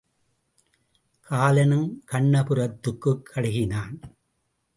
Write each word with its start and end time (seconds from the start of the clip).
காலனுங் 1.29 1.91
கண்ணபுரத்துக்குக் 2.11 3.21
கடுகினன். 3.35 4.01